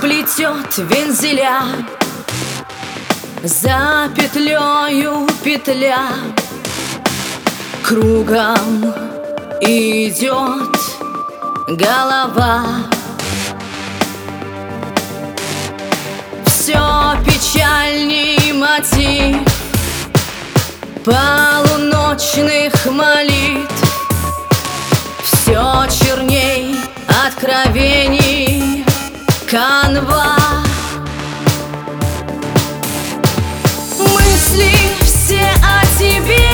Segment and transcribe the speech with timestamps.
[0.00, 1.62] плетет вензеля.
[3.42, 6.08] За петлею петля
[7.82, 8.94] Кругом
[9.60, 10.76] идет
[11.68, 12.64] голова.
[16.46, 19.36] Все печальней мотив
[21.04, 23.70] Полуночных молитв.
[25.22, 26.74] Все черней
[27.26, 28.23] откровений
[29.54, 30.34] канва.
[34.00, 36.50] Мысли все о тебе.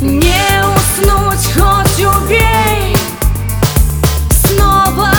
[0.00, 2.96] Не уснуть хоть убей.
[4.46, 5.12] Снова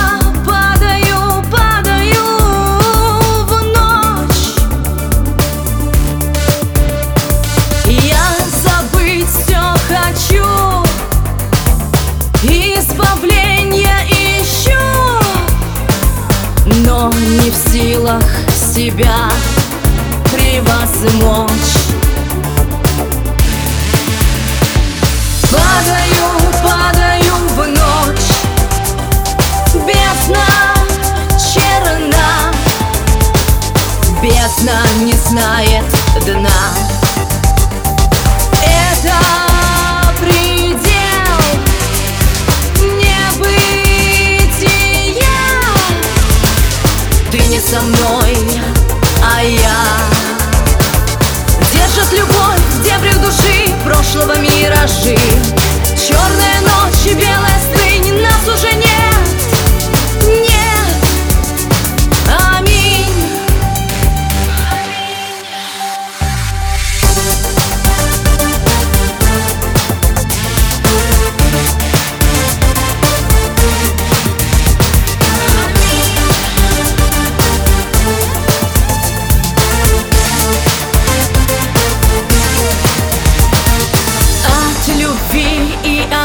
[0.43, 2.25] падаю, падаю
[3.45, 4.45] в ночь.
[7.85, 8.25] Я
[8.63, 10.49] забыть все хочу.
[12.43, 13.00] Избавления
[17.51, 18.23] в силах
[18.55, 19.29] себя
[20.31, 21.80] превозмочь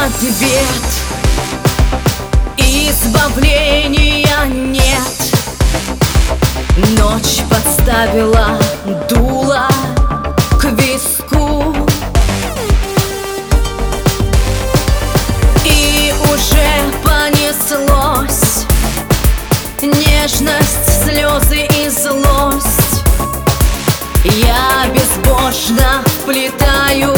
[0.07, 0.87] ответ
[2.57, 5.17] Избавления нет.
[6.97, 8.57] Ночь подставила
[9.09, 9.67] дуло
[10.59, 11.75] к виску.
[15.65, 16.69] И уже
[17.03, 18.65] понеслось
[19.81, 23.03] Нежность, слезы и злость.
[24.23, 27.15] Я безбожно вплетаю